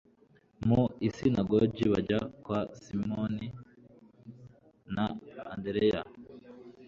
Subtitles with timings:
[0.67, 3.47] mu isinagogi bajya kwa Simoni
[4.95, 5.05] na
[5.53, 6.01] Andereya